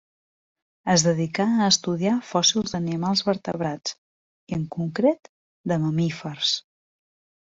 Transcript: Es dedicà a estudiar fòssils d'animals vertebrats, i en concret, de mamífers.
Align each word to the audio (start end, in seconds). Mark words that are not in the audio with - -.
Es 0.93 1.03
dedicà 1.07 1.45
a 1.57 1.67
estudiar 1.73 2.15
fòssils 2.31 2.73
d'animals 2.75 3.23
vertebrats, 3.27 3.95
i 4.53 4.59
en 4.61 4.67
concret, 4.77 5.31
de 5.73 5.79
mamífers. 5.85 6.57